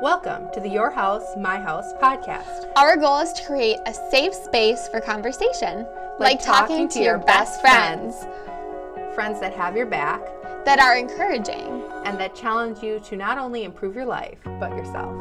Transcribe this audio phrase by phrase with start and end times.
[0.00, 2.70] Welcome to the Your House, My House podcast.
[2.76, 5.86] Our goal is to create a safe space for conversation,
[6.20, 8.14] like, talking, to your best friends,
[9.14, 10.20] Friends that have your back
[10.64, 11.82] that are encouraging.
[12.04, 15.12] and that challenge you to not only improve your life, but yourself.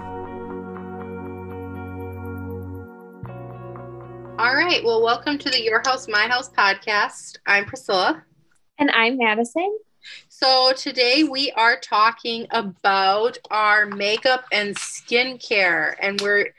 [4.40, 4.82] All right.
[4.84, 7.38] Well, welcome to the Your House, My House podcast.
[7.48, 8.24] I'm Priscilla.
[8.78, 9.80] And I'm Madison.
[10.30, 16.54] So today we are talking about our makeup and skincare, and we're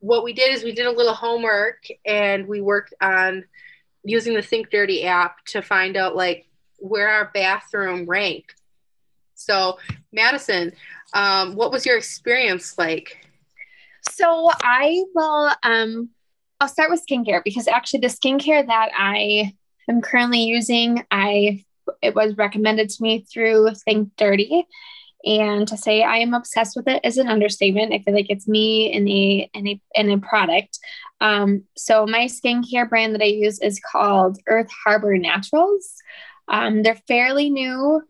[0.00, 3.44] what we did is we did a little homework and we worked on
[4.04, 6.46] using the Think Dirty app to find out like
[6.78, 8.54] where our bathroom ranked.
[9.34, 9.78] So
[10.12, 10.72] Madison,
[11.14, 13.26] um, what was your experience like?
[14.10, 16.10] So I will um
[16.60, 19.52] I'll start with skincare because actually the skincare that I
[19.88, 21.64] am currently using, I
[22.02, 24.66] it was recommended to me through Think Dirty.
[25.24, 27.92] And to say I am obsessed with it is an understatement.
[27.92, 30.78] I feel like it's me in a in a in a product.
[31.20, 35.94] Um, so my skincare brand that I use is called Earth Harbor Naturals.
[36.46, 38.02] Um, they're fairly new,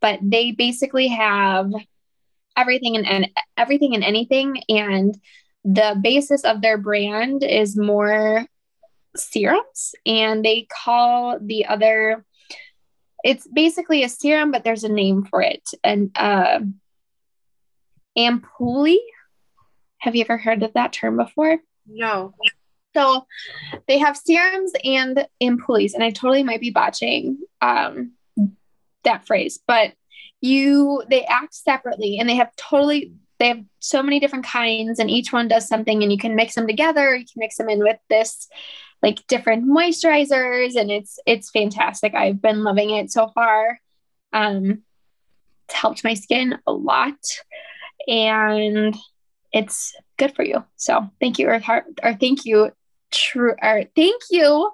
[0.00, 1.70] but they basically have
[2.56, 4.62] everything and, and everything and anything.
[4.68, 5.18] And
[5.64, 8.46] the basis of their brand is more
[9.16, 12.24] serums, and they call the other
[13.24, 15.68] it's basically a serum, but there's a name for it.
[15.82, 16.60] And uh,
[18.16, 18.96] ampoule.
[19.98, 21.58] Have you ever heard of that term before?
[21.86, 22.34] No.
[22.94, 23.26] So
[23.88, 28.12] they have serums and ampoules, and I totally might be botching um,
[29.04, 29.92] that phrase, but
[30.40, 33.12] you they act separately, and they have totally
[33.42, 36.54] they have so many different kinds, and each one does something, and you can mix
[36.54, 37.16] them together.
[37.16, 38.48] You can mix them in with this
[39.02, 42.14] like different moisturizers and it's it's fantastic.
[42.14, 43.80] I've been loving it so far.
[44.32, 44.82] Um
[45.68, 47.18] it's helped my skin a lot
[48.06, 48.96] and
[49.52, 50.64] it's good for you.
[50.76, 52.70] So thank you Earth Heart or thank you
[53.10, 54.70] true or thank you.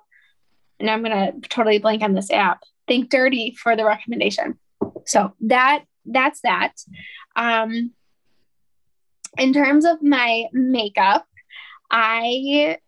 [0.78, 2.62] And I'm gonna totally blank on this app.
[2.86, 4.58] Think Dirty for the recommendation.
[5.06, 6.74] So that that's that.
[7.34, 7.92] Um
[9.38, 11.26] in terms of my makeup,
[11.90, 12.78] I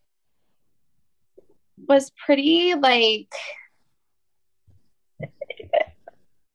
[1.89, 3.33] was pretty like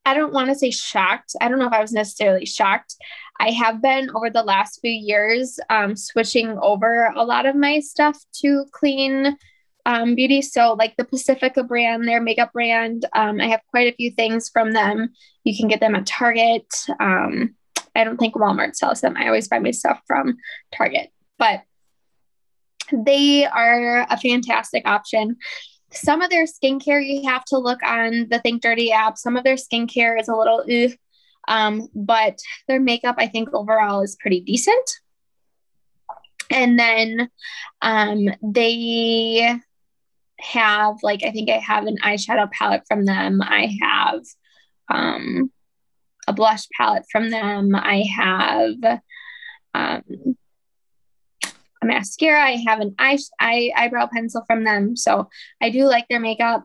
[0.06, 1.34] I don't want to say shocked.
[1.40, 2.94] I don't know if I was necessarily shocked.
[3.40, 7.80] I have been over the last few years um, switching over a lot of my
[7.80, 9.36] stuff to clean
[9.84, 10.42] um, beauty.
[10.42, 14.48] So, like the Pacifica brand, their makeup brand, um, I have quite a few things
[14.48, 15.10] from them.
[15.42, 16.66] You can get them at Target.
[17.96, 19.16] I don't think Walmart sells them.
[19.16, 20.36] I always buy my stuff from
[20.74, 21.10] Target.
[21.38, 21.62] But
[22.92, 25.36] they are a fantastic option.
[25.92, 29.18] Some of their skincare you have to look on the Think Dirty app.
[29.18, 30.64] Some of their skincare is a little,
[31.48, 34.90] um, but their makeup I think overall is pretty decent.
[36.50, 37.28] And then
[37.82, 39.58] um, they
[40.38, 43.40] have like I think I have an eyeshadow palette from them.
[43.42, 44.20] I have
[44.88, 45.50] um,
[46.26, 47.74] a blush palette from them.
[47.74, 49.00] I have
[49.74, 50.36] um,
[51.82, 52.42] a mascara.
[52.42, 54.96] I have an eye, eye eyebrow pencil from them.
[54.96, 55.28] So
[55.60, 56.64] I do like their makeup.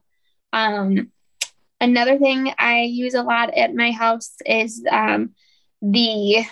[0.54, 1.12] Um,
[1.80, 5.32] another thing I use a lot at my house is um,
[5.82, 6.46] the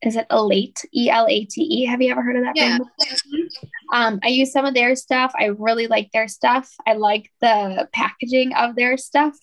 [0.00, 1.84] is it Elate E L A T E?
[1.86, 2.56] Have you ever heard of that?
[2.56, 2.78] Yeah.
[3.92, 5.32] Um, I use some of their stuff.
[5.36, 6.72] I really like their stuff.
[6.86, 9.36] I like the packaging of their stuff.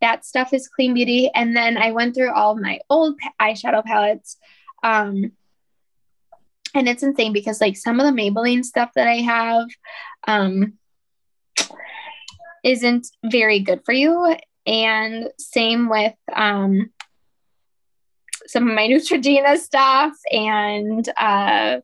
[0.00, 1.30] That stuff is clean beauty.
[1.34, 4.36] And then I went through all my old eyeshadow palettes.
[4.82, 5.32] Um,
[6.74, 9.68] and it's insane because like some of the Maybelline stuff that I have
[10.26, 10.74] um
[12.62, 16.90] isn't very good for you and same with um
[18.46, 21.80] some of my Neutrogena stuff and uh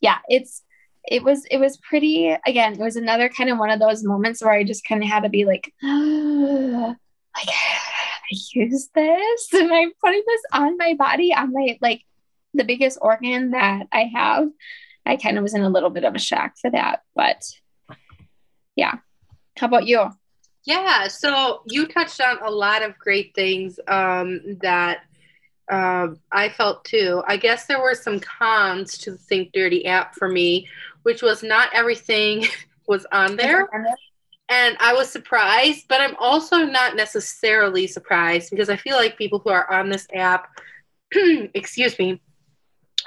[0.00, 0.62] yeah it's
[1.08, 4.42] it was it was pretty again it was another kind of one of those moments
[4.42, 5.72] where I just kind of had to be like
[7.36, 12.04] like I use this and I'm putting this on my body on my like
[12.54, 14.48] the biggest organ that I have.
[15.06, 17.42] I kind of was in a little bit of a shock for that, but
[18.76, 18.96] yeah.
[19.56, 20.10] How about you?
[20.64, 25.00] Yeah, so you touched on a lot of great things um, that
[25.70, 27.22] um, I felt too.
[27.26, 30.68] I guess there were some cons to the Think Dirty app for me,
[31.02, 32.46] which was not everything
[32.86, 33.68] was on there.
[34.50, 39.38] And I was surprised, but I'm also not necessarily surprised because I feel like people
[39.38, 40.48] who are on this app,
[41.14, 42.20] excuse me,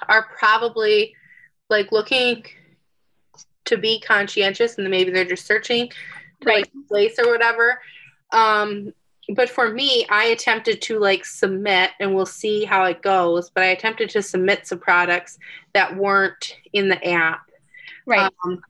[0.07, 1.13] are probably
[1.69, 2.45] like looking
[3.65, 6.63] to be conscientious and maybe they're just searching to Right.
[6.63, 7.81] like place or whatever.
[8.31, 8.93] Um,
[9.35, 13.49] but for me, I attempted to like submit, and we'll see how it goes.
[13.49, 15.37] But I attempted to submit some products
[15.73, 17.41] that weren't in the app.
[18.05, 18.31] Right.
[18.45, 18.61] Um,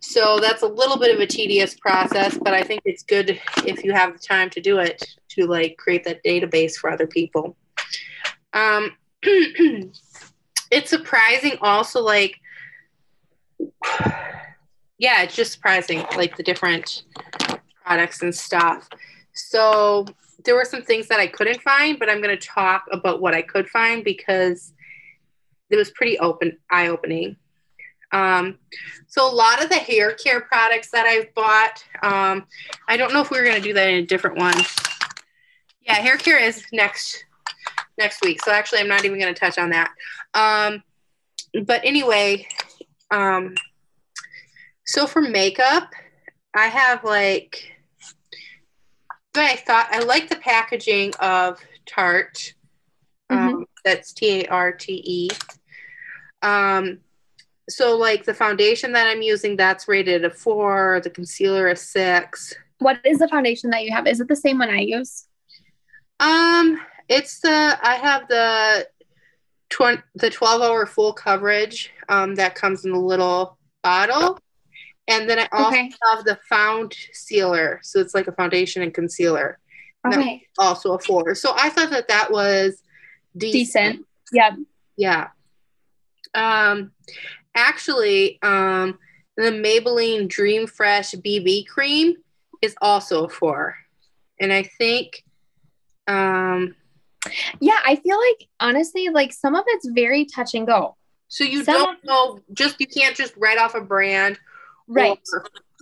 [0.00, 3.84] so that's a little bit of a tedious process, but I think it's good if
[3.84, 7.56] you have the time to do it to like create that database for other people.
[8.52, 12.40] Um, it's surprising also like
[14.98, 17.02] yeah, it's just surprising like the different
[17.84, 18.88] products and stuff.
[19.32, 20.06] So
[20.44, 23.34] there were some things that I couldn't find, but I'm going to talk about what
[23.34, 24.72] I could find because
[25.70, 27.36] it was pretty open, eye opening.
[28.14, 28.58] Um,
[29.06, 32.46] so a lot of the hair care products that I've bought, um,
[32.88, 34.56] I don't know if we are going to do that in a different one.
[35.82, 37.24] Yeah, hair care is next
[37.98, 38.42] next week.
[38.44, 39.92] So actually, I'm not even going to touch on that.
[40.32, 40.82] Um,
[41.64, 42.46] but anyway,
[43.10, 43.54] um,
[44.84, 45.90] so for makeup,
[46.54, 47.74] I have like
[49.34, 52.54] but I thought I like the packaging of Tarte.
[53.28, 53.62] Um, mm-hmm.
[53.84, 55.28] That's T A R T E.
[56.40, 57.00] Um,
[57.68, 61.00] so like the foundation that I'm using, that's rated a four.
[61.02, 62.54] The concealer a six.
[62.78, 64.06] What is the foundation that you have?
[64.06, 65.26] Is it the same one I use?
[66.20, 68.88] Um, it's the I have the
[69.70, 71.90] twenty the twelve hour full coverage.
[72.08, 74.38] Um, that comes in a little bottle.
[75.06, 75.92] And then I also okay.
[76.10, 77.80] have the found sealer.
[77.82, 79.58] So it's like a foundation and concealer.
[80.06, 80.46] Okay.
[80.58, 81.34] Also a four.
[81.34, 82.82] So I thought that that was
[83.36, 83.52] decent.
[83.52, 84.06] decent.
[84.32, 84.56] Yeah.
[84.96, 85.28] Yeah.
[86.34, 86.92] Um,
[87.54, 88.98] actually, um,
[89.36, 92.16] the Maybelline Dream Fresh BB cream
[92.62, 93.76] is also a four.
[94.40, 95.24] And I think,
[96.06, 96.74] um,
[97.60, 100.96] yeah, I feel like honestly, like some of it's very touch and go.
[101.28, 104.38] So you some don't know, just you can't just write off a brand
[104.88, 105.18] right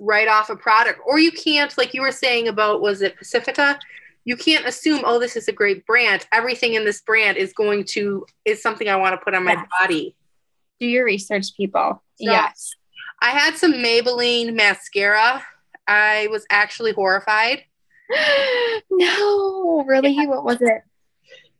[0.01, 3.79] write off a product or you can't like you were saying about was it pacifica
[4.25, 7.85] you can't assume oh this is a great brand everything in this brand is going
[7.85, 9.67] to is something i want to put on my yes.
[9.81, 10.15] body
[10.83, 12.03] do your research people.
[12.17, 12.75] So, yes.
[13.21, 15.45] I had some maybelline mascara.
[15.87, 17.65] I was actually horrified.
[18.91, 20.11] No really?
[20.11, 20.27] Yeah.
[20.27, 20.83] what was it?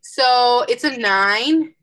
[0.03, 1.75] So it's a nine.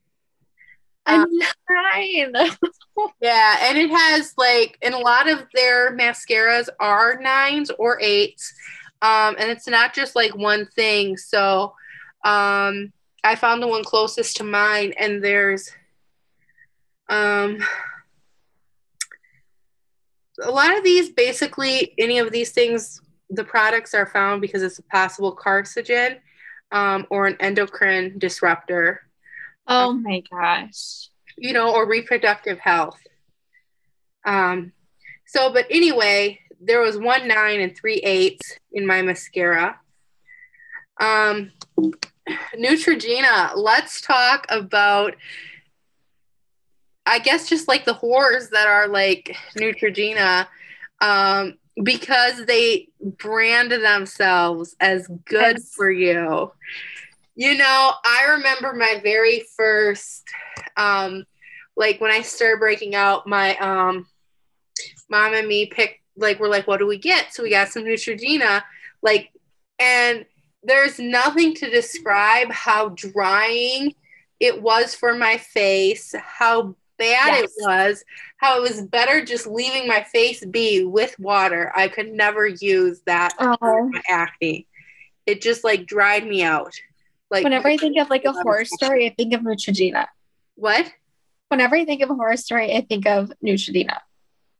[1.07, 1.25] A um,
[1.69, 2.33] nine.
[3.21, 8.53] yeah, and it has like, and a lot of their mascaras are nines or eights,
[9.01, 11.18] um, and it's not just like one thing.
[11.18, 11.74] So,
[12.24, 12.94] um,
[13.24, 15.71] I found the one closest to mine, and there's,
[17.09, 17.59] um,
[20.41, 24.79] a lot of these basically any of these things the products are found because it's
[24.79, 26.17] a possible carcinogen
[26.71, 29.01] um, or an endocrine disruptor
[29.69, 31.09] Oh my gosh.
[31.38, 33.00] You know, or reproductive health.
[34.25, 34.73] Um,
[35.27, 39.79] so, but anyway, there was one nine and three eights in my mascara.
[41.00, 41.51] Um,
[42.57, 45.15] Neutrogena, let's talk about,
[47.09, 50.47] I guess, just like the horrors that are like Neutrogena,
[51.01, 55.73] um, because they brand themselves as good yes.
[55.73, 56.51] for you.
[57.35, 60.23] You know, I remember my very first,
[60.77, 61.25] um,
[61.75, 64.07] like when I started breaking out, my um,
[65.09, 67.33] mom and me picked, like, we're like, what do we get?
[67.33, 68.62] So we got some Neutrogena,
[69.01, 69.31] like,
[69.79, 70.25] and
[70.63, 73.95] there's nothing to describe how drying
[74.39, 77.44] it was for my face, how bad yes.
[77.44, 78.03] it was,
[78.38, 81.72] how it was better just leaving my face be with water.
[81.75, 83.56] I could never use that oh.
[83.60, 84.68] for my acne.
[85.25, 86.74] It just like dried me out.
[87.32, 90.08] Like whenever I think of like a horror story, I think of Neutrogena.
[90.56, 90.91] What?
[91.48, 93.98] Whenever I think of a horror story, I think of Neutrogena.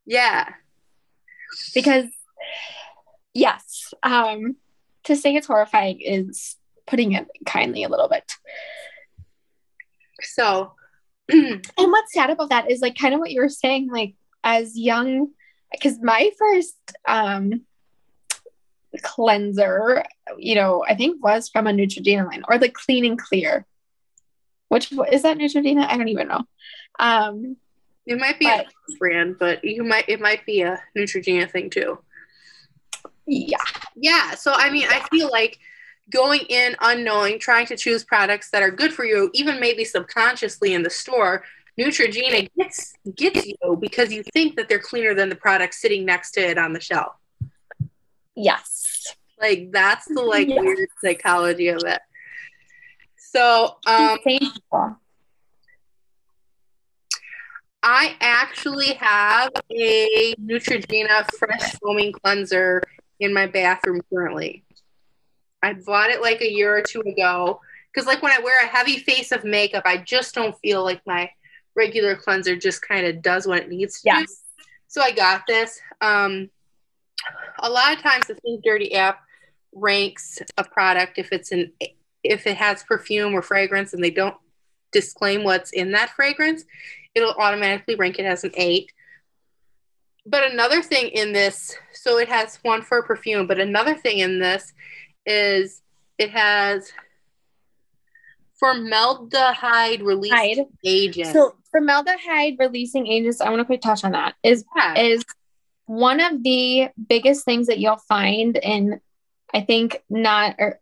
[0.06, 0.50] Yeah.
[1.74, 2.06] Because
[3.34, 4.56] yes, um,
[5.04, 6.56] to say it's horrifying is
[6.88, 8.32] putting it kindly a little bit.
[10.22, 10.74] So,
[11.78, 14.78] and what's sad about that is like kind of what you were saying, like as
[14.78, 15.30] young,
[15.72, 16.76] because my first
[17.08, 17.62] um
[19.04, 20.04] cleanser,
[20.38, 23.66] you know, I think was from a Neutrogena line or the Clean and Clear.
[24.70, 25.88] Which is that Neutrogena?
[25.88, 26.44] I don't even know.
[27.00, 27.58] Um,
[28.06, 31.70] it might be but, a brand, but you might it might be a Neutrogena thing
[31.70, 32.00] too.
[33.26, 33.58] Yeah.
[33.96, 34.36] Yeah.
[34.36, 35.60] So I mean, I feel like
[36.10, 40.74] going in unknowing, trying to choose products that are good for you, even maybe subconsciously
[40.74, 41.44] in the store,
[41.80, 46.32] Neutrogena gets gets you because you think that they're cleaner than the product sitting next
[46.32, 47.16] to it on the shelf.
[48.36, 49.16] Yes.
[49.40, 50.60] Like that's the like yes.
[50.60, 52.02] weird psychology of it.
[53.18, 54.18] So um
[57.82, 62.84] I actually have a Neutrogena fresh foaming cleanser
[63.22, 64.66] in my bathroom currently.
[65.62, 67.60] I bought it like a year or two ago
[67.94, 71.02] because like when I wear a heavy face of makeup, I just don't feel like
[71.06, 71.30] my
[71.76, 74.26] regular cleanser just kind of does what it needs to yes.
[74.28, 74.64] do.
[74.88, 75.80] So I got this.
[76.02, 76.50] Um,
[77.60, 79.20] a lot of times the Think Dirty app
[79.74, 81.72] ranks a product if it's an
[82.24, 84.36] if it has perfume or fragrance and they don't
[84.92, 86.66] disclaim what's in that fragrance,
[87.16, 88.92] it'll automatically rank it as an eight.
[90.26, 94.40] But another thing in this, so it has one for perfume, but another thing in
[94.40, 94.74] this
[95.30, 95.82] is
[96.18, 96.92] it has
[98.60, 101.32] formaldehyde releasing agents.
[101.32, 104.36] So formaldehyde releasing agents, I want to quick touch on that.
[104.44, 105.00] Is yeah.
[105.00, 105.24] is
[105.86, 109.00] one of the biggest things that you'll find in
[109.54, 110.80] I think not or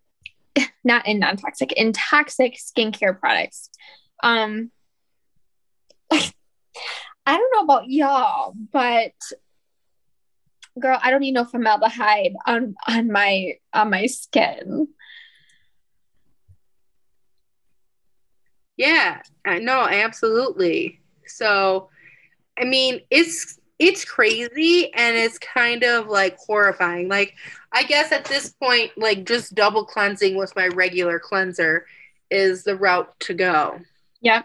[0.83, 3.69] not in non-toxic, in toxic skincare products.
[4.23, 4.71] Um
[6.11, 9.11] I don't know about y'all, but
[10.77, 14.87] girl, I don't need no formaldehyde on on my on my skin.
[18.77, 21.01] Yeah, no, absolutely.
[21.25, 21.89] So,
[22.59, 27.07] I mean, it's it's crazy and it's kind of like horrifying.
[27.07, 27.33] Like,
[27.71, 31.85] I guess at this point, like just double cleansing with my regular cleanser
[32.29, 33.79] is the route to go.
[34.21, 34.43] Yeah.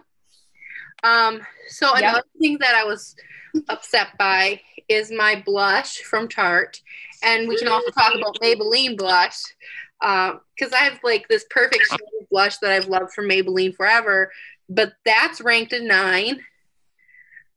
[1.03, 1.99] Um, so yep.
[1.99, 3.17] another thing that I was
[3.69, 6.81] upset by is my blush from Tarte.
[7.23, 9.43] And we can also talk about Maybelline blush
[10.01, 11.85] because uh, I have like this perfect
[12.31, 14.33] blush that I've loved from Maybelline forever,
[14.69, 16.41] but that's ranked a nine.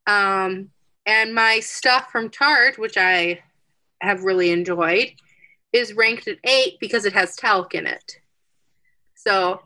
[0.06, 0.70] Um,
[1.06, 3.42] and my stuff from Tarte, which I
[4.02, 5.14] have really enjoyed,
[5.74, 8.18] is ranked at eight because it has talc in it.
[9.16, 9.62] So,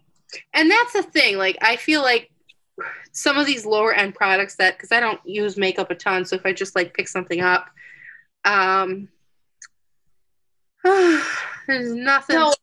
[0.54, 1.38] and that's the thing.
[1.38, 2.32] Like, I feel like
[3.12, 6.36] some of these lower end products that because I don't use makeup a ton, so
[6.36, 7.68] if I just like pick something up,
[8.46, 9.10] um,
[10.84, 12.36] there's nothing.
[12.36, 12.54] So,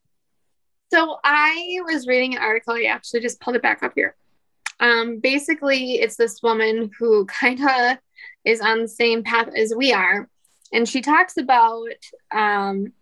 [0.93, 2.75] so I was reading an article.
[2.75, 4.15] I actually just pulled it back up here.
[4.81, 7.99] Um, basically, it's this woman who kind of
[8.45, 10.29] is on the same path as we are,
[10.73, 11.89] and she talks about
[12.33, 12.93] um,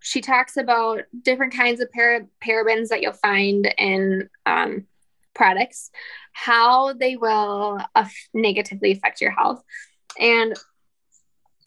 [0.00, 4.86] she talks about different kinds of par- parabens that you'll find in um,
[5.36, 5.90] products,
[6.32, 9.62] how they will uh, negatively affect your health.
[10.18, 10.54] And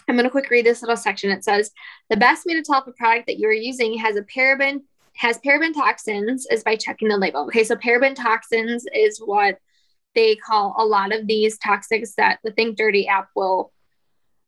[0.07, 1.29] I'm going to quick read this little section.
[1.29, 1.71] It says
[2.09, 4.81] the best way to tell if a product that you're using has a paraben
[5.15, 7.41] has paraben toxins is by checking the label.
[7.41, 9.57] Okay, so paraben toxins is what
[10.15, 13.71] they call a lot of these toxics that the Think Dirty app will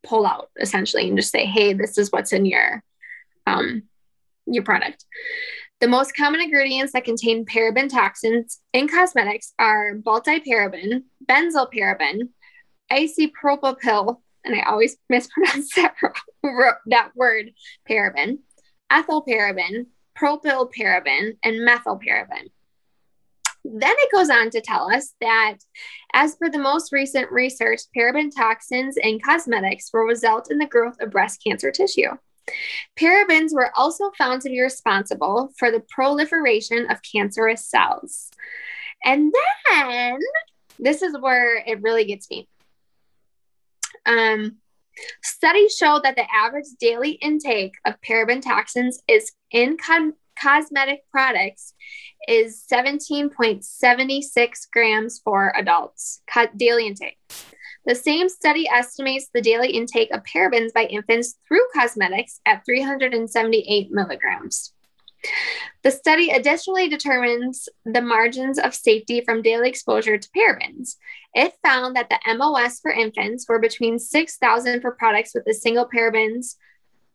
[0.03, 2.83] pull out essentially and just say, hey, this is what's in your
[3.45, 3.83] um
[4.45, 5.05] your product.
[5.81, 11.01] The most common ingredients that contain paraben toxins in cosmetics are multi-paraben,
[12.91, 15.95] isopropyl, and I always mispronounce that,
[16.85, 17.53] that word,
[17.89, 18.37] paraben,
[18.91, 22.51] ethylparaben, propylparaben, and methylparaben.
[23.65, 25.57] Then it goes on to tell us that,
[26.13, 31.01] as per the most recent research, paraben toxins in cosmetics will result in the growth
[31.01, 32.11] of breast cancer tissue.
[32.99, 38.31] Parabens were also found to be responsible for the proliferation of cancerous cells.
[39.03, 39.33] And
[39.69, 40.19] then
[40.79, 42.47] this is where it really gets me.
[44.05, 44.57] Um,
[45.23, 51.73] studies show that the average daily intake of paraben toxins is in co- cosmetic products
[52.27, 56.21] is 17.76 grams for adults
[56.57, 57.17] daily intake.
[57.85, 63.91] The same study estimates the daily intake of parabens by infants through cosmetics at 378
[63.91, 64.73] milligrams.
[65.83, 70.95] The study additionally determines the margins of safety from daily exposure to parabens.
[71.33, 75.87] It found that the MOS for infants were between 6,000 for products with a single
[75.87, 76.55] parabens,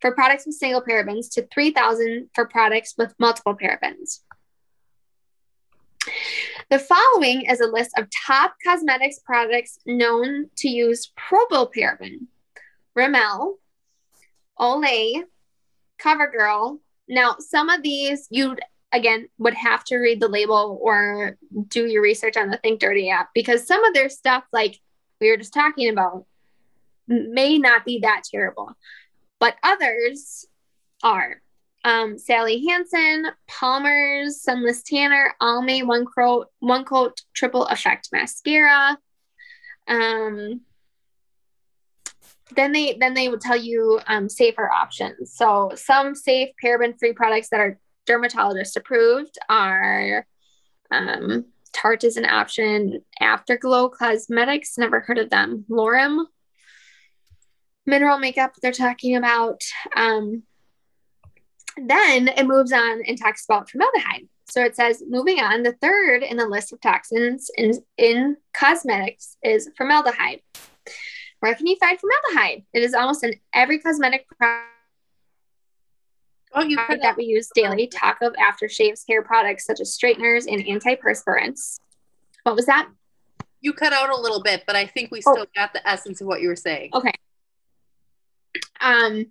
[0.00, 4.20] for products with single parabens, to 3,000 for products with multiple parabens.
[6.68, 12.26] The following is a list of top cosmetics products known to use propylparaben.
[12.96, 13.54] Rimmel,
[14.58, 15.22] Olay,
[16.00, 16.80] CoverGirl.
[17.08, 18.56] Now, some of these you
[18.90, 21.36] again would have to read the label or
[21.68, 24.80] do your research on the Think Dirty app because some of their stuff, like
[25.20, 26.24] we were just talking about,
[27.06, 28.72] may not be that terrible,
[29.38, 30.46] but others
[31.04, 31.40] are
[31.86, 38.98] um, Sally Hansen, Palmer's Sunless Tanner, Almay One Coat One Coat Triple Effect Mascara.
[39.86, 40.62] Um,
[42.56, 45.32] then they then they would tell you um, safer options.
[45.32, 50.26] So some safe paraben free products that are dermatologist approved are
[50.90, 53.04] um, Tarte is an option.
[53.20, 55.64] Afterglow Cosmetics, never heard of them.
[55.70, 56.26] Lorem
[57.88, 59.60] mineral makeup they're talking about.
[59.94, 60.42] Um,
[61.76, 64.28] then it moves on and talks about formaldehyde.
[64.48, 69.36] So it says, moving on, the third in the list of toxins in, in cosmetics
[69.42, 70.40] is formaldehyde.
[71.40, 72.64] Where can you find formaldehyde?
[72.72, 74.66] It is almost in every cosmetic product
[76.56, 77.86] oh, you that, that we use daily.
[77.86, 81.78] Talk of aftershaves, hair products such as straighteners and antiperspirants.
[82.44, 82.88] What was that?
[83.60, 85.46] You cut out a little bit, but I think we still oh.
[85.54, 86.90] got the essence of what you were saying.
[86.94, 87.12] Okay.
[88.80, 89.26] Um,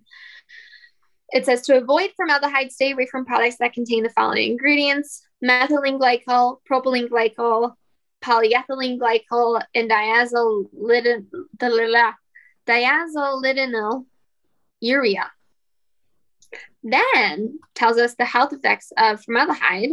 [1.30, 5.98] it says to avoid formaldehyde, stay away from products that contain the following ingredients methylene
[5.98, 7.74] glycol, propylene glycol,
[8.24, 9.90] polyethylene glycol, and
[12.66, 14.06] diazolidinyl
[14.80, 15.30] urea.
[16.82, 19.90] Then tells us the health effects of formaldehyde.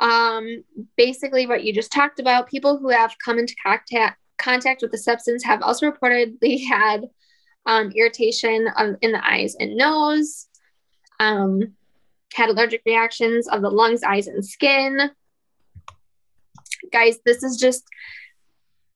[0.00, 0.64] Um,
[0.96, 4.98] basically, what you just talked about people who have come into contact, contact with the
[4.98, 7.06] substance have also reportedly had
[7.66, 10.48] um, irritation of, in the eyes and nose,
[11.20, 11.74] um,
[12.34, 15.10] had allergic reactions of the lungs, eyes, and skin.
[16.92, 17.84] Guys, this is just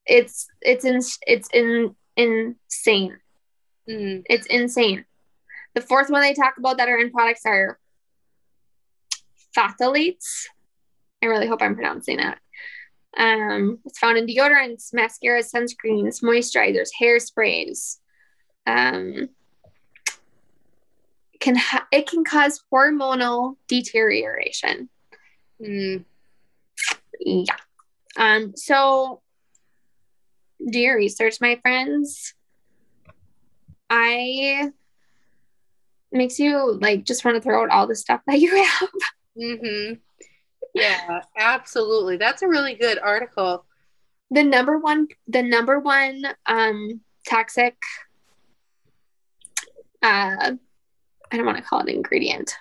[0.07, 3.19] it's it's in it's in insane.
[3.89, 4.25] Mm.
[4.29, 5.05] It's insane.
[5.75, 7.79] The fourth one they talk about that are in products are
[9.57, 10.47] phthalates.
[11.23, 12.39] I really hope I'm pronouncing that.
[13.17, 17.97] Um, it's found in deodorants, mascaras, sunscreens, moisturizers, hairsprays,
[18.67, 19.29] um,
[21.49, 24.90] can ha- it can cause hormonal deterioration.
[25.62, 26.05] Mm.
[27.21, 27.57] Yeah.
[28.19, 28.52] Um.
[28.55, 29.23] So,
[30.71, 32.35] do your research, my friends.
[33.88, 34.73] I
[36.12, 38.90] makes you like just want to throw out all the stuff that you have.
[39.38, 39.95] Mm-hmm.
[40.75, 42.19] Yeah, absolutely.
[42.19, 43.64] That's a really good article.
[44.31, 47.76] The number one, the number one um, toxic
[50.02, 50.52] uh,
[51.31, 52.55] I don't want to call it an ingredient,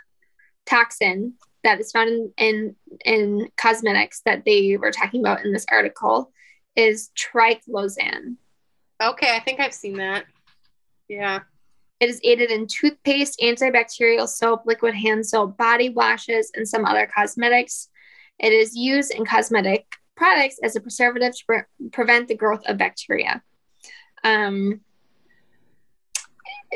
[0.66, 1.34] toxin
[1.64, 6.32] that is found in, in, in cosmetics that they were talking about in this article
[6.76, 8.38] is triclosan.
[9.02, 10.26] Okay, I think I've seen that.
[11.08, 11.42] Yeah.
[12.00, 17.10] It is aided in toothpaste, antibacterial soap, liquid hand soap, body washes, and some other
[17.14, 17.90] cosmetics.
[18.40, 22.78] It is used in cosmetic products as a preservative to pre- prevent the growth of
[22.78, 23.42] bacteria.
[24.24, 24.82] Um,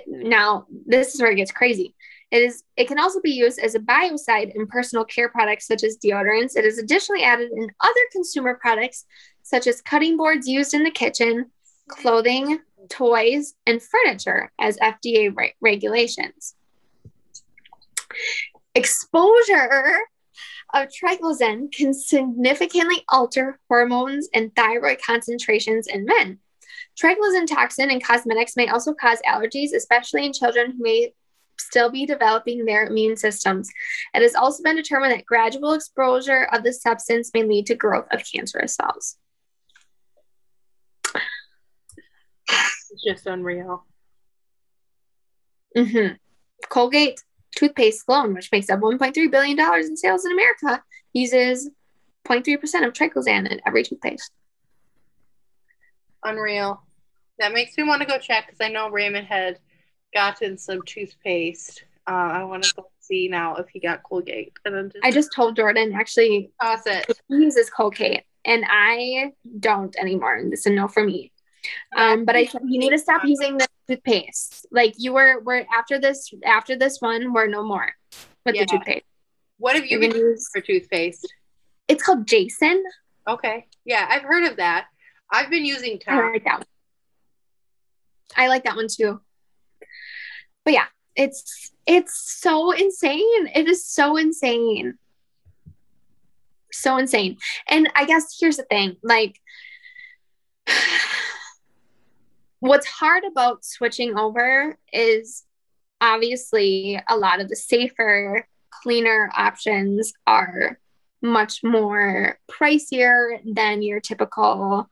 [0.07, 1.95] now, this is where it gets crazy.
[2.31, 5.83] It is it can also be used as a biocide in personal care products such
[5.83, 6.55] as deodorants.
[6.55, 9.05] It is additionally added in other consumer products
[9.43, 11.51] such as cutting boards used in the kitchen,
[11.89, 16.55] clothing, toys, and furniture as FDA re- regulations.
[18.75, 19.99] Exposure
[20.73, 26.39] of triclosan can significantly alter hormones and thyroid concentrations in men.
[27.01, 31.13] Triclosan toxin in cosmetics may also cause allergies, especially in children who may
[31.59, 33.69] still be developing their immune systems.
[34.13, 38.07] It has also been determined that gradual exposure of the substance may lead to growth
[38.11, 39.17] of cancerous cells.
[42.93, 43.85] It's just unreal.
[45.75, 46.15] Mm-hmm.
[46.69, 47.23] Colgate
[47.55, 50.83] toothpaste alone, which makes up $1.3 billion in sales in America,
[51.13, 51.69] uses
[52.27, 54.31] 0.3% of triclosan in every toothpaste.
[56.23, 56.83] Unreal.
[57.41, 59.57] That makes me want to go check because I know Raymond had
[60.13, 61.83] gotten some toothpaste.
[62.07, 64.53] Uh, I want to go see now if he got Colgate.
[64.63, 65.03] And then just...
[65.03, 66.51] I just told Jordan actually.
[66.61, 67.05] Toss it.
[67.27, 70.35] He uses Colgate, and I don't anymore.
[70.35, 71.31] And this is a no for me.
[71.97, 74.67] Um, but I said you need to stop using the toothpaste.
[74.71, 77.91] Like you were, we're after this, after this one, we're no more
[78.45, 78.61] with yeah.
[78.61, 79.05] the toothpaste.
[79.57, 81.33] What have you been using for toothpaste?
[81.87, 82.83] It's called Jason.
[83.27, 83.65] Okay.
[83.83, 84.85] Yeah, I've heard of that.
[85.31, 85.99] I've been using.
[86.07, 86.67] I like that.
[88.35, 89.21] I like that one too.
[90.63, 93.47] But yeah, it's it's so insane.
[93.53, 94.95] It is so insane.
[96.71, 97.37] So insane.
[97.67, 99.39] And I guess here's the thing, like
[102.59, 105.43] what's hard about switching over is
[105.99, 110.79] obviously a lot of the safer, cleaner options are
[111.21, 114.87] much more pricier than your typical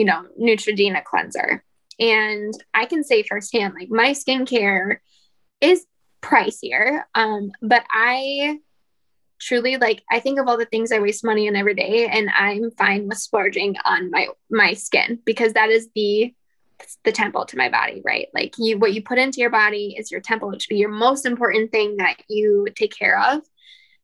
[0.00, 1.62] you know, Neutrogena cleanser.
[2.00, 4.96] And I can say firsthand, like my skincare
[5.60, 5.86] is
[6.22, 7.02] pricier.
[7.14, 8.58] Um, but I
[9.40, 12.28] truly like I think of all the things I waste money on every day and
[12.30, 16.34] I'm fine with splurging on my my skin because that is the
[17.04, 18.28] the temple to my body, right?
[18.34, 20.90] Like you what you put into your body is your temple, which should be your
[20.90, 23.42] most important thing that you take care of.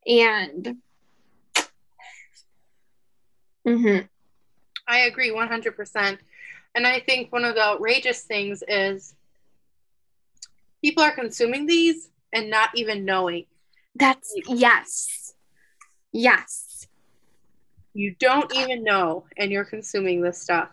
[0.06, 0.76] And
[3.66, 4.06] mm-hmm.
[4.88, 6.18] I agree 100%.
[6.76, 9.14] And I think one of the outrageous things is
[10.84, 13.46] people are consuming these and not even knowing.
[13.94, 15.34] That's yes.
[16.12, 16.86] Yes.
[17.94, 20.68] You don't even know, and you're consuming this stuff.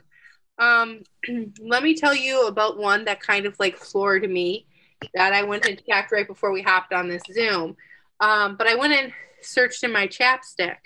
[0.59, 1.03] Um,
[1.61, 4.65] let me tell you about one that kind of like floored me
[5.13, 7.77] that I went and checked right before we hopped on this Zoom.
[8.19, 10.77] Um, but I went and searched in my chapstick.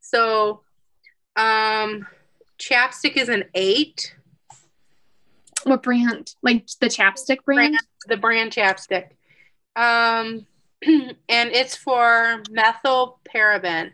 [0.00, 0.60] So,
[1.34, 2.06] um,
[2.58, 4.14] chapstick is an eight.
[5.68, 6.34] What brand?
[6.42, 7.72] Like the chapstick brand?
[7.72, 7.76] brand
[8.06, 9.10] the brand chapstick.
[9.76, 10.46] Um,
[10.86, 13.92] and it's for methyl paraben.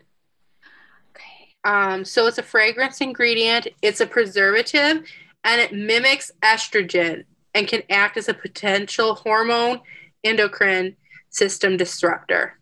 [1.11, 1.53] Okay.
[1.63, 5.03] Um, so it's a fragrance ingredient, it's a preservative,
[5.43, 9.81] and it mimics estrogen and can act as a potential hormone
[10.23, 10.95] endocrine
[11.29, 12.59] system disruptor.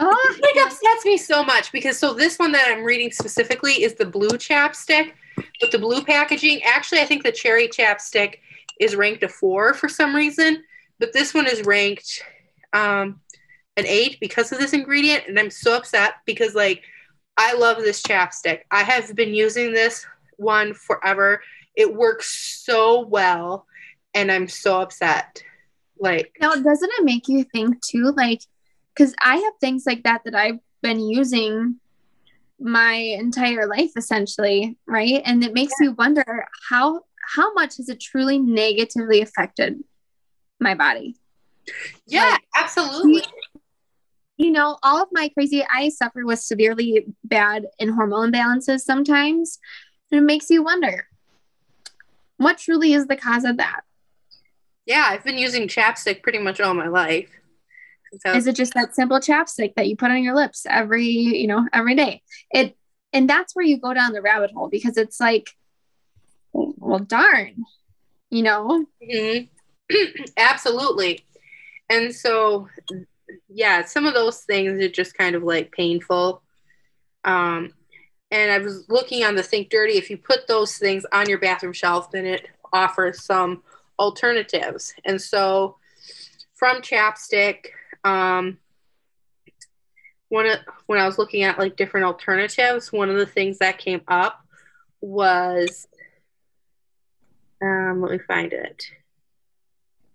[0.00, 3.94] Oh, it upsets me so much because so this one that I'm reading specifically is
[3.94, 5.12] the blue chapstick
[5.60, 6.62] with the blue packaging.
[6.62, 8.36] Actually, I think the cherry chapstick
[8.80, 10.62] is ranked a four for some reason,
[11.00, 12.22] but this one is ranked
[12.72, 13.20] um,
[13.76, 16.84] an eight because of this ingredient, and I'm so upset because like
[17.36, 18.60] I love this chapstick.
[18.70, 20.06] I have been using this
[20.36, 21.42] one forever.
[21.76, 23.66] It works so well,
[24.14, 25.42] and I'm so upset.
[25.98, 28.12] Like now, doesn't it make you think too?
[28.16, 28.42] Like,
[28.98, 31.76] because I have things like that that I've been using
[32.58, 35.22] my entire life essentially, right?
[35.24, 35.88] And it makes yeah.
[35.88, 37.02] me wonder how
[37.36, 39.78] how much has it truly negatively affected
[40.58, 41.16] my body?
[42.06, 43.22] Yeah, like, absolutely.
[44.38, 49.58] You know, all of my crazy, I suffer with severely bad and hormone imbalances sometimes.
[50.10, 51.06] And it makes you wonder
[52.38, 53.82] what truly is the cause of that?
[54.86, 57.28] Yeah, I've been using chapstick pretty much all my life.
[58.20, 58.32] So.
[58.32, 61.66] Is it just that simple chapstick that you put on your lips every, you know,
[61.72, 62.22] every day?
[62.50, 62.76] It
[63.12, 65.50] and that's where you go down the rabbit hole because it's like
[66.52, 67.64] well, darn,
[68.30, 68.86] you know?
[69.02, 69.94] Mm-hmm.
[70.36, 71.24] Absolutely.
[71.90, 72.68] And so,
[73.48, 76.42] yeah, some of those things are just kind of like painful.
[77.24, 77.72] Um,
[78.30, 79.94] and I was looking on the Think Dirty.
[79.94, 83.62] If you put those things on your bathroom shelf, then it offers some
[83.98, 84.92] alternatives.
[85.04, 85.76] And so,
[86.54, 87.66] from chapstick,
[88.08, 88.58] um,
[90.28, 93.78] one of, when I was looking at like different alternatives, one of the things that
[93.78, 94.40] came up
[95.00, 95.86] was
[97.62, 98.84] um, let me find it.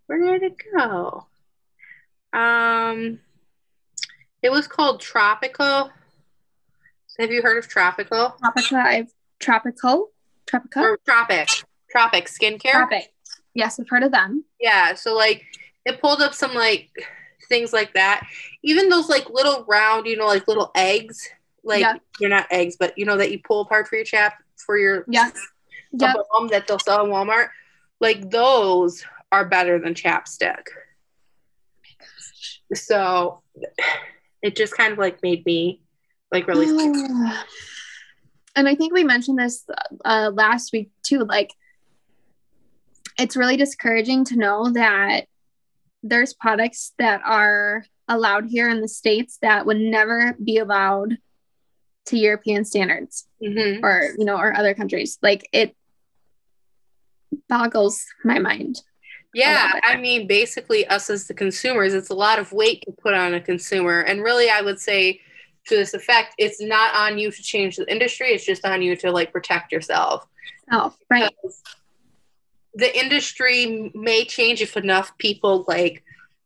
[0.08, 1.28] Where did it go?
[2.32, 3.20] Um,
[4.42, 5.92] it was called Tropical.
[7.20, 8.36] Have you heard of Tropical?
[8.40, 8.78] Tropical.
[8.78, 10.12] I've Tropical.
[10.48, 10.84] Tropical.
[10.84, 11.50] Or Tropic.
[11.92, 12.72] Tropic skincare.
[12.72, 13.14] Tropic.
[13.54, 14.46] Yes, I've heard of them.
[14.60, 14.96] Yeah.
[14.96, 15.44] So like
[15.86, 16.90] it pulled up some like
[17.54, 18.26] things like that.
[18.64, 21.30] Even those like little round, you know, like little eggs.
[21.64, 21.98] Like yeah.
[22.20, 25.06] you're not eggs, but you know that you pull apart for your chap for your
[25.08, 25.30] yeah
[25.94, 27.50] balm that they'll sell in Walmart,
[28.02, 30.66] like those are better than chapstick.
[32.74, 33.44] So
[34.42, 35.82] it just kind of like made me
[36.32, 36.66] like really
[38.56, 39.66] and I think we mentioned this
[40.06, 41.20] uh, last week too.
[41.20, 41.52] Like,
[43.20, 45.28] it's really discouraging to know that
[46.04, 51.18] there's products that are allowed here in the states that would never be allowed
[52.06, 53.84] to European standards mm-hmm.
[53.84, 55.18] or you know or other countries.
[55.22, 55.76] Like it
[57.48, 58.82] boggles my mind.
[59.34, 63.16] Yeah, I mean, basically, us as the consumers, it's a lot of weight to put
[63.16, 64.02] on a consumer.
[64.02, 65.22] And really, I would say
[65.66, 68.96] to this effect, it's not on you to change the industry, it's just on you
[68.98, 70.28] to like protect yourself.
[70.72, 71.32] Oh, right.
[71.42, 71.64] Because
[72.76, 76.04] the industry may change if enough people like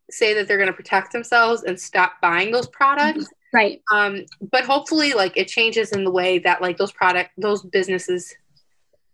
[0.09, 3.27] say that they're going to protect themselves and stop buying those products.
[3.53, 3.81] Right.
[3.93, 8.33] Um, but hopefully, like it changes in the way that like those product, those businesses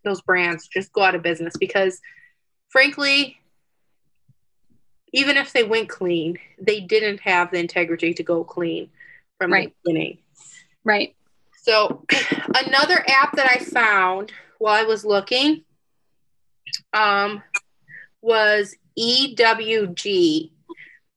[0.03, 1.99] those brands just go out of business because
[2.69, 3.37] frankly
[5.11, 8.89] even if they went clean they didn't have the integrity to go clean
[9.37, 9.73] from right.
[9.83, 10.17] the beginning
[10.83, 11.15] right
[11.61, 12.05] so
[12.65, 15.63] another app that i found while i was looking
[16.93, 17.41] um,
[18.21, 20.51] was ewg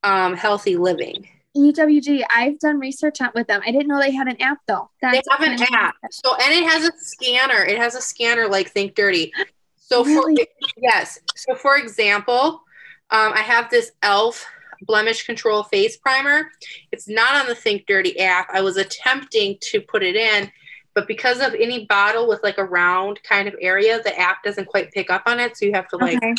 [0.02, 2.22] um, healthy living EWG.
[2.30, 3.62] I've done research on with them.
[3.66, 4.90] I didn't know they had an app though.
[5.00, 5.94] That's they have an app.
[6.10, 7.64] So and it has a scanner.
[7.64, 9.32] It has a scanner like Think Dirty.
[9.76, 10.36] So really?
[10.36, 11.18] for yes.
[11.34, 12.62] So for example,
[13.10, 14.46] um, I have this Elf
[14.82, 16.50] blemish control face primer.
[16.92, 18.48] It's not on the Think Dirty app.
[18.52, 20.50] I was attempting to put it in,
[20.96, 24.64] but because of any bottle with like a round kind of area, the app doesn't
[24.64, 25.54] quite pick up on it.
[25.54, 26.34] So you have to like, okay.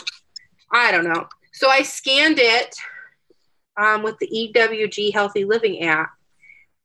[0.74, 1.28] I don't know.
[1.54, 2.76] So I scanned it
[3.78, 6.10] um, with the EWG Healthy Living app,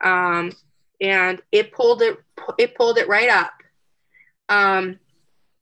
[0.03, 0.53] um,
[1.01, 2.19] and it pulled it
[2.59, 3.55] it pulled it right up.
[4.51, 4.99] Um,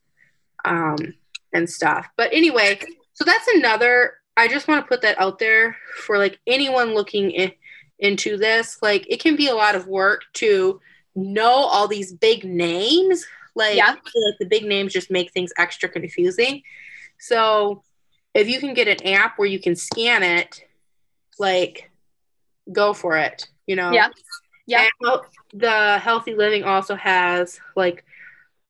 [0.64, 1.14] um,
[1.52, 2.06] and stuff.
[2.16, 2.80] But anyway,
[3.14, 4.14] so that's another.
[4.36, 7.52] I just want to put that out there for like anyone looking in,
[7.98, 8.78] into this.
[8.80, 10.80] Like, it can be a lot of work to
[11.18, 13.26] know all these big names.
[13.54, 13.90] Like, Yeah.
[13.90, 16.62] like the big names just make things extra confusing.
[17.18, 17.82] So,
[18.34, 20.64] if you can get an app where you can scan it,
[21.38, 21.90] like,
[22.70, 23.48] go for it.
[23.66, 23.92] You know.
[23.92, 24.08] Yeah.
[24.66, 24.86] Yeah.
[25.02, 25.20] And
[25.54, 28.04] the healthy living also has like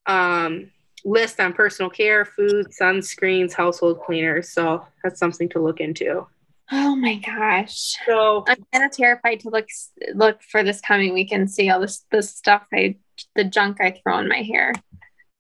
[0.07, 0.71] um
[1.05, 4.53] list on personal care, food, sunscreens, household cleaners.
[4.53, 6.27] So that's something to look into.
[6.71, 7.97] Oh my gosh.
[8.07, 9.69] So I'm kind of terrified to look
[10.15, 12.97] look for this coming week and see all this this stuff I
[13.35, 14.73] the junk I throw in my hair.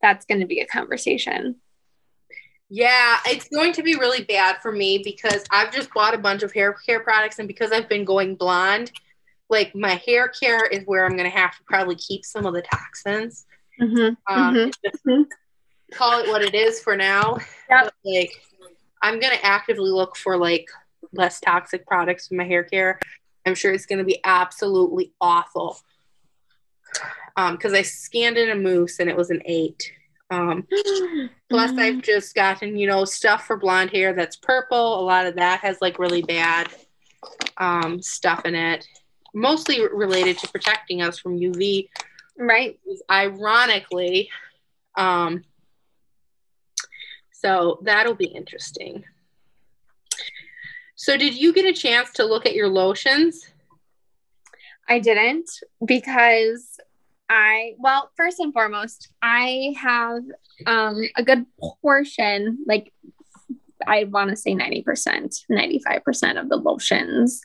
[0.00, 1.56] That's going to be a conversation.
[2.70, 6.42] yeah, it's going to be really bad for me because I've just bought a bunch
[6.42, 8.92] of hair care products and because I've been going blonde,
[9.50, 12.62] like my hair care is where I'm gonna have to probably keep some of the
[12.62, 13.44] toxins.
[13.80, 14.14] Mm-hmm.
[14.32, 14.72] Um, Mhm.
[14.84, 15.26] just Mhm.
[15.92, 17.36] call it what it is for now.
[17.70, 17.84] Yep.
[17.84, 18.30] But, like
[19.02, 20.68] I'm gonna actively look for like
[21.12, 22.98] less toxic products for my hair care.
[23.46, 25.78] I'm sure it's gonna be absolutely awful.
[27.36, 29.92] Um, because I scanned in a mousse and it was an eight.
[30.30, 30.66] Um,
[31.48, 31.78] plus Mm-hmm.
[31.78, 35.00] I've just gotten, you know, stuff for blonde hair that's purple.
[35.00, 36.68] A lot of that has like really bad
[37.56, 38.86] um stuff in it.
[39.34, 41.88] Mostly related to protecting us from UV
[42.38, 42.78] right.
[43.10, 44.30] ironically.
[44.96, 45.44] Um,
[47.32, 49.04] so that'll be interesting.
[51.00, 53.46] So, did you get a chance to look at your lotions?
[54.88, 55.48] I didn't
[55.86, 56.76] because
[57.28, 60.24] I well, first and foremost, I have
[60.66, 61.46] um a good
[61.80, 62.92] portion, like
[63.86, 67.42] I want to say 90%, 95% of the lotions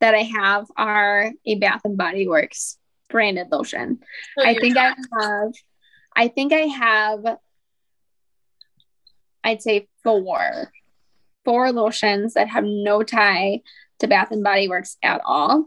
[0.00, 2.78] that I have are a Bath and Body Works
[3.10, 3.98] branded lotion.
[4.38, 5.52] I think I have
[6.14, 7.36] I think I have
[9.42, 10.70] I'd say four
[11.44, 13.60] four lotions that have no tie
[13.98, 15.66] to Bath and Body Works at all.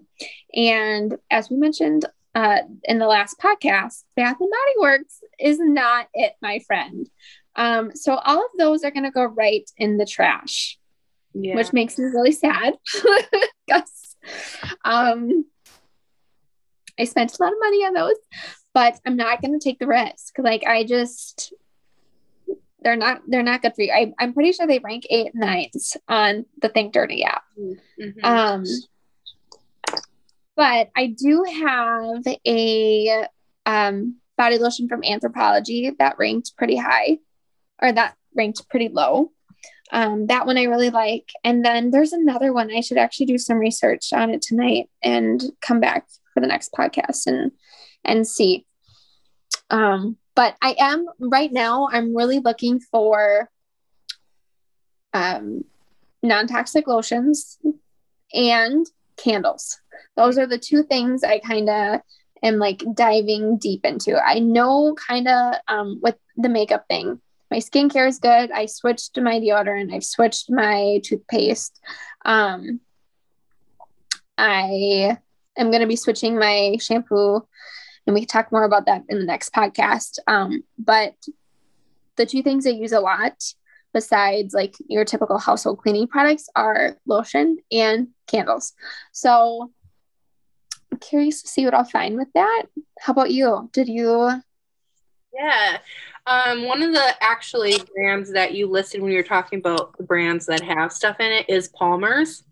[0.54, 6.08] And as we mentioned uh, in the last podcast, Bath and Body Works is not
[6.14, 7.10] it, my friend.
[7.56, 10.78] Um, so all of those are going to go right in the trash,
[11.34, 11.56] yeah.
[11.56, 12.76] which makes me really sad.
[13.68, 14.16] Because
[14.84, 15.44] um,
[17.00, 18.16] I spent a lot of money on those,
[18.76, 20.36] but I'm not going to take the risk.
[20.38, 21.52] Like I just,
[22.86, 23.92] they're not they're not good for you.
[23.92, 25.74] I, I'm pretty sure they rank eight and
[26.08, 27.44] on the Think Dirty app.
[27.60, 28.24] Mhm.
[28.24, 28.64] Um,
[30.56, 33.28] but I do have a
[33.66, 37.18] um, body lotion from Anthropologie that ranked pretty high,
[37.82, 39.32] or that ranked pretty low.
[39.92, 41.32] Um, that one I really like.
[41.44, 42.72] And then there's another one.
[42.72, 46.72] I should actually do some research on it tonight and come back for the next
[46.72, 47.52] podcast and
[48.04, 48.68] and see.
[49.72, 51.90] Um, but I am right now.
[51.92, 53.50] I'm really looking for
[55.14, 55.64] um,
[56.22, 57.58] non-toxic lotions
[58.34, 58.86] and
[59.18, 59.80] candles.
[60.18, 62.02] Those are the two things I kind of
[62.44, 64.18] am like diving deep into.
[64.18, 67.22] I know kind of um, with the makeup thing,
[67.52, 68.52] my skincare is good.
[68.52, 69.94] I switched my deodorant.
[69.94, 71.80] I've switched my toothpaste.
[72.26, 72.82] Um,
[74.38, 75.18] I
[75.58, 77.48] am going to be switching my shampoo,
[78.06, 80.20] and we can talk more about that in the next podcast.
[80.28, 81.16] Um, but
[82.16, 83.42] the two things I use a lot
[83.94, 88.74] besides like your typical household cleaning products are lotion and candles.
[89.12, 89.72] So
[90.92, 92.64] I'm curious to see what I'll find with that.
[93.00, 93.70] How about you?
[93.74, 94.42] Did you?
[95.34, 95.78] Yeah.
[96.28, 100.04] Um, one of the actually brands that you listed when you were talking about the
[100.04, 102.44] brands that have stuff in it is Palmer's.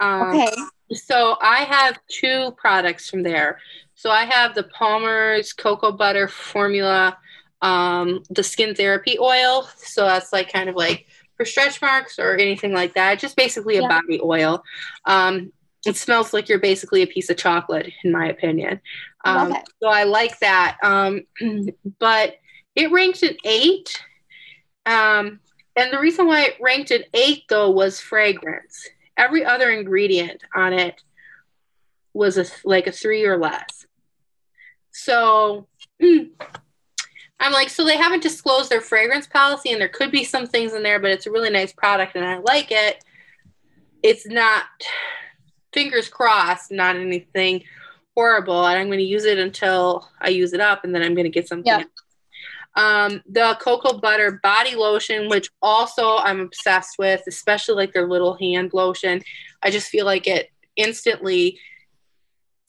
[0.00, 0.52] Um, Okay.
[0.94, 3.60] So I have two products from there.
[4.02, 7.16] So I have the Palmer's cocoa butter formula,
[7.60, 9.68] um, the skin therapy oil.
[9.76, 13.20] So that's like kind of like for stretch marks or anything like that.
[13.20, 13.88] Just basically a Yeah.
[13.88, 14.64] body oil.
[15.04, 15.52] Um,
[15.86, 18.80] it smells like you're basically a piece of chocolate, in my opinion.
[19.24, 20.78] Um, so I like that.
[20.82, 21.20] Um,
[22.00, 22.34] but
[22.74, 24.02] it ranked an eight.
[24.84, 25.38] Um,
[25.76, 28.84] and the reason why it ranked an eight though was fragrance.
[29.16, 31.00] Every other ingredient on it
[32.12, 33.81] was a, like a three or less.
[34.92, 35.66] So
[36.02, 40.74] I'm like, so they haven't disclosed their fragrance policy, and there could be some things
[40.74, 43.02] in there, but it's a really nice product, and I like it.
[44.02, 44.64] It's not
[45.72, 47.64] fingers crossed, not anything
[48.14, 48.66] horrible.
[48.66, 51.24] And I'm going to use it until I use it up, and then I'm going
[51.24, 51.66] to get something.
[51.66, 51.84] Yeah.
[52.74, 58.34] Um, the cocoa butter body lotion, which also I'm obsessed with, especially like their little
[58.34, 59.22] hand lotion.
[59.62, 61.58] I just feel like it instantly.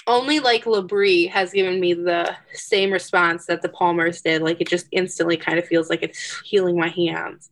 [0.06, 4.42] Only like Labrie has given me the same response that the Palmers did.
[4.42, 7.50] Like it just instantly kind of feels like it's healing my hands.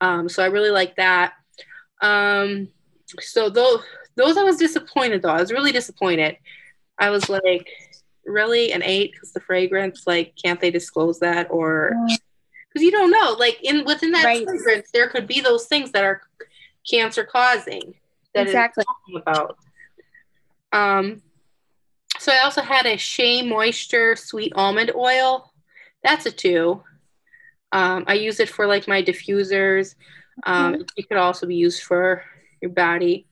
[0.00, 1.34] Um, so I really like that.
[2.00, 2.68] Um,
[3.20, 3.82] so those
[4.16, 5.30] those I was disappointed though.
[5.30, 6.36] I was really disappointed.
[6.98, 7.68] I was like,
[8.24, 11.96] really an eight because the fragrance, like, can't they disclose that or
[12.68, 14.44] because you don't know, like in within that Right.
[14.44, 16.22] fragrance, there could be those things that are
[16.88, 17.94] cancer causing.
[18.34, 18.84] That Exactly.
[18.84, 19.58] talking about.
[20.72, 21.22] Um,
[22.22, 25.52] so I also had a Shea Moisture Sweet Almond Oil.
[26.04, 26.80] That's a two.
[27.72, 29.96] Um, I use it for like my diffusers.
[30.44, 32.22] Um, It could also be used for
[32.60, 33.26] your body.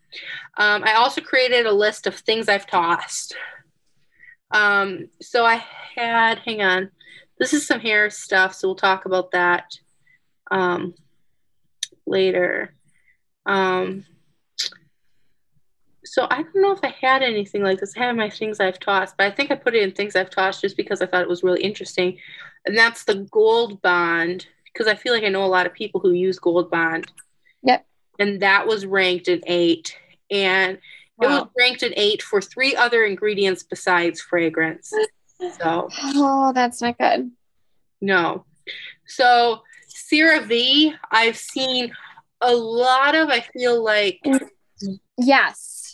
[0.56, 3.36] Um, I also created a list of things I've tossed.
[4.50, 5.62] Um, so I
[5.94, 6.90] had, hang on,
[7.38, 9.72] this is some hair stuff, so we'll talk about that
[10.50, 10.94] um,
[12.06, 12.74] later.
[16.10, 17.96] So I don't know if I had anything like this.
[17.96, 20.28] I had my things I've tossed, but I think I put it in things I've
[20.28, 22.18] tossed just because I thought it was really interesting.
[22.66, 26.00] And that's the gold bond, because I feel like I know a lot of people
[26.00, 27.06] who use gold bond.
[27.62, 27.86] Yep.
[28.18, 29.96] And that was ranked an eight.
[30.32, 30.78] And
[31.22, 34.92] it was ranked an eight for three other ingredients besides fragrance.
[35.60, 37.30] So Oh, that's not good.
[38.00, 38.44] no.
[39.06, 39.60] So
[40.10, 41.92] CeraVe, I've seen
[42.40, 44.20] a lot of, I feel like
[45.16, 45.89] Yes.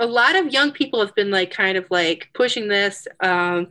[0.00, 3.06] A lot of young people have been like kind of like pushing this.
[3.20, 3.68] Um,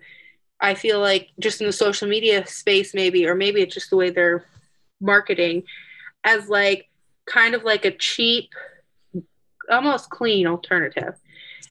[0.60, 3.96] I feel like just in the social media space, maybe, or maybe it's just the
[3.96, 4.46] way they're
[5.00, 5.63] marketing
[6.24, 6.90] as like
[7.28, 8.50] kind of like a cheap,
[9.70, 11.13] almost clean alternative.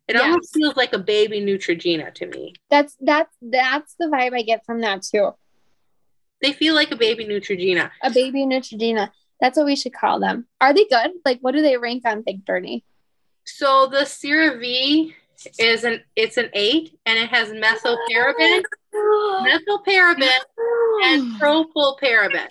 [0.08, 0.22] It Yes.
[0.22, 2.54] almost feels like a baby Neutrogena to me.
[2.70, 5.32] That's that's that's the vibe I get from that too.
[6.40, 7.90] They feel like a baby Neutrogena.
[8.02, 9.10] A baby Neutrogena.
[9.40, 10.46] That's what we should call them.
[10.60, 11.10] Are they good?
[11.24, 12.84] Like, what do they rank on Think Dirty?
[13.46, 15.14] So the CeraVe
[15.58, 18.62] is an it's an eight, and it has methylparaben,
[18.94, 20.38] methylparaben,
[21.04, 22.48] and propylparaben.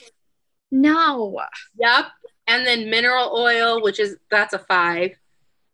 [0.71, 1.39] no.
[1.79, 2.05] Yep.
[2.47, 5.11] And then mineral oil, which is that's a five.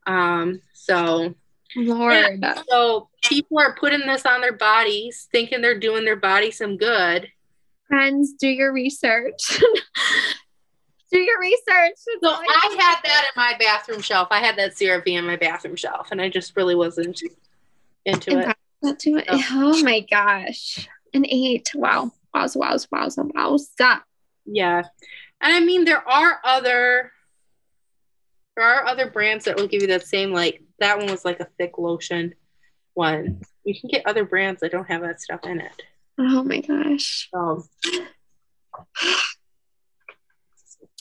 [0.08, 1.36] Um, so
[1.76, 2.44] Lord.
[2.70, 7.30] so people are putting this on their bodies, thinking they're doing their body some good.
[7.88, 9.62] Friends, do your research.
[11.12, 11.96] do your research.
[12.24, 14.30] So I had that in my bathroom shelf.
[14.32, 17.22] I had that CeraVe in my bathroom shelf, and I just really wasn't
[18.06, 18.48] into it.
[18.48, 18.58] Much.
[18.84, 19.84] Oh.
[19.84, 20.90] My gosh.
[21.14, 21.70] An eight.
[21.76, 22.12] Wow.
[22.36, 24.02] Wowza, wowza, wowza, wowza.
[24.46, 24.82] Yeah.
[25.40, 27.12] And I mean there are other
[28.56, 31.40] there are other brands that will give you that same like that one was like
[31.40, 32.34] a thick lotion
[32.96, 33.42] one.
[33.64, 35.84] You can get other brands that don't have that stuff in it.
[36.18, 37.30] Oh my gosh.
[37.32, 37.64] So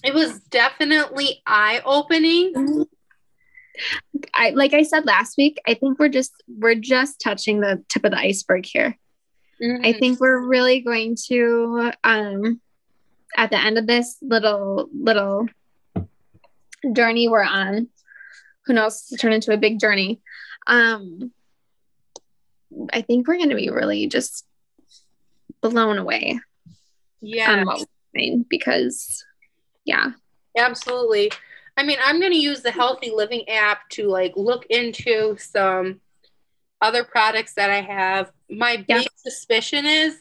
[0.02, 2.86] it was definitely eye opening.
[4.34, 8.04] I like I said last week, I think we're just we're just touching the tip
[8.04, 8.96] of the iceberg here.
[9.84, 12.60] I think we're really going to um
[13.36, 15.48] at the end of this little little
[16.92, 17.88] journey we're on,
[18.66, 20.20] who knows to turn into a big journey.
[20.66, 21.32] Um
[22.92, 24.46] I think we're gonna be really just
[25.60, 26.40] blown away
[27.20, 27.64] yeah,
[28.48, 29.24] because
[29.84, 30.12] yeah.
[30.56, 31.30] absolutely.
[31.76, 36.00] I mean, I'm going to use the Healthy Living app to like look into some
[36.82, 38.32] other products that I have.
[38.50, 38.98] My Yeah.
[38.98, 40.20] big suspicion is,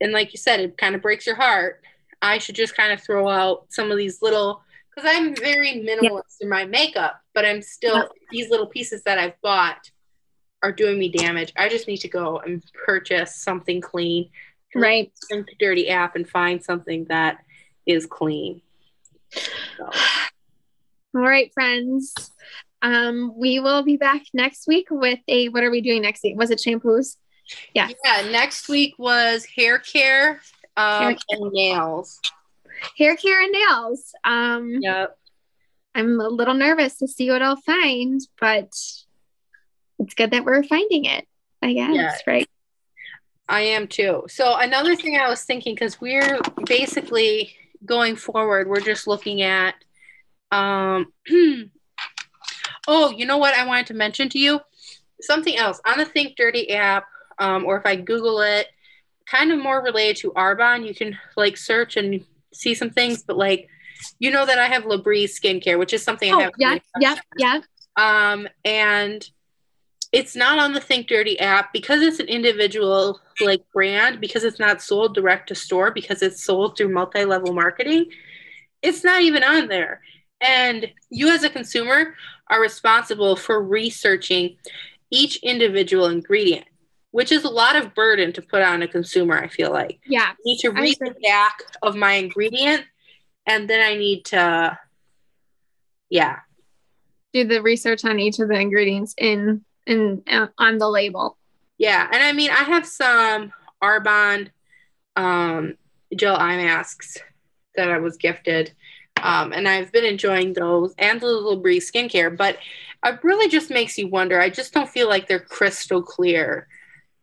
[0.00, 1.82] and like you said, it kind of breaks your heart.
[2.20, 4.62] I should just kind of throw out some of these little,
[4.94, 8.08] because I'm very minimalist in my makeup, but I'm still, Yeah.
[8.30, 9.90] these little pieces that I've bought
[10.62, 11.52] are doing me damage.
[11.56, 14.30] I just need to go and purchase something clean.
[14.74, 15.12] Right.
[15.30, 17.44] Into Dirty app and find something that
[17.86, 18.60] is clean.
[19.76, 19.90] So.
[21.14, 22.14] All right, friends.
[22.82, 26.36] Um, we will be back next week with a what are we doing next week?
[26.36, 27.16] Was it shampoos?
[27.74, 27.88] Yeah.
[28.04, 30.40] Yeah, next week was hair care
[30.76, 32.20] um, Hair and nails.
[32.98, 34.12] Hair care and nails.
[34.24, 35.16] Um, Yep.
[35.94, 38.68] I'm a little nervous to see what I'll find, but
[39.98, 41.26] it's good that we're finding it,
[41.62, 42.12] I guess, Yeah.
[42.26, 42.48] right?
[43.48, 44.24] I am too.
[44.28, 47.56] So another thing I was thinking because we're basically
[47.86, 49.74] going forward, we're just looking at.
[50.52, 51.12] Um,
[52.88, 54.60] oh, you know what I wanted to mention to you?
[55.20, 57.04] Something else on the Think Dirty app,
[57.38, 58.66] um, or if I Google it,
[59.26, 60.86] kind of more related to Arbonne.
[60.86, 63.68] You can like search and see some things, but like,
[64.18, 66.52] you know that I have Labrie skincare, which is something I Oh, have.
[66.58, 67.60] yeah, yeah, yeah.
[67.96, 69.26] Um, and
[70.16, 74.58] it's not on the Think Dirty app because it's an individual like brand, because it's
[74.58, 78.06] not sold direct to store, because it's sold through multi level marketing.
[78.80, 80.00] It's not even on there.
[80.40, 82.14] And you, as a consumer,
[82.48, 84.56] are responsible for researching
[85.10, 86.64] each individual ingredient,
[87.10, 90.00] which is a lot of burden to put on a consumer, I feel like.
[90.06, 90.30] Yeah.
[90.30, 92.84] I need to read the back of my ingredient
[93.44, 94.78] and then I need to,
[96.08, 96.38] yeah.
[97.34, 101.36] Do the research on each of the ingredients in in uh, on the label.
[101.78, 104.50] Yeah, and I mean, I have some Arbonne
[105.14, 105.76] um,
[106.14, 107.18] gel eye masks
[107.76, 108.72] that I was gifted,
[109.22, 112.34] um, and I've been enjoying those and the Little Breeze skincare.
[112.36, 112.58] But
[113.04, 114.40] it really just makes you wonder.
[114.40, 116.66] I just don't feel like they're crystal clear,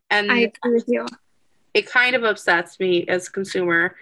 [0.09, 1.05] and I agree with you.
[1.73, 3.95] It kind of upsets me as a consumer.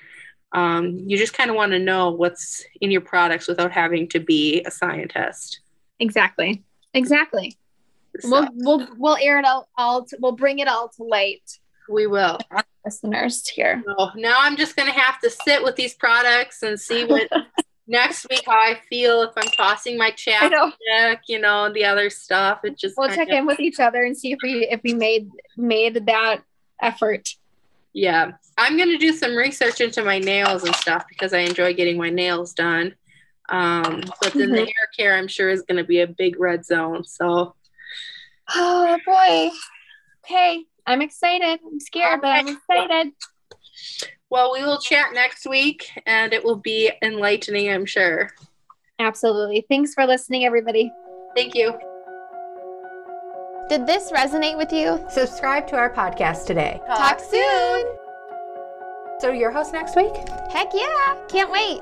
[0.54, 4.20] Um, you just kind of want to know what's in your products without having to
[4.20, 5.62] be a scientist.
[6.00, 6.62] Exactly.
[6.94, 7.58] Exactly.
[8.20, 8.30] So.
[8.30, 11.60] We'll we'll we'll air it all, all to, we'll bring it all to light.
[11.90, 12.40] We will.
[12.86, 13.84] Listeners here.
[13.86, 17.30] So now I'm just gonna have to sit with these products and see what
[17.88, 22.62] next week how I feel if I'm tossing my chapstick, you know, the other stuff.
[22.64, 24.94] It just we'll check of, in with each other and see if we if we
[24.94, 26.42] made made that
[26.82, 27.30] effort.
[27.94, 28.32] Yeah.
[28.58, 32.10] I'm gonna do some research into my nails and stuff because I enjoy getting my
[32.10, 32.96] nails done.
[33.50, 34.52] Um, but then mm-hmm.
[34.52, 37.04] the hair care I'm sure is gonna be a big red zone.
[37.04, 37.56] So
[38.56, 39.50] Oh boy.
[40.26, 40.64] Okay.
[40.86, 41.60] I'm excited.
[41.66, 43.14] I'm scared, but I'm excited.
[44.30, 48.32] Well, we will chat next week and it will be enlightening, I'm sure.
[49.00, 49.66] Absolutely.
[49.70, 50.92] Thanks for listening, everybody.
[51.36, 51.74] Thank you.
[53.70, 55.04] Did this resonate with you?
[55.10, 56.82] Subscribe to our podcast today.
[56.88, 57.86] Talk, Talk soon.
[59.20, 60.14] So, your host next week?
[60.52, 61.16] Heck yeah.
[61.30, 61.80] Can't wait.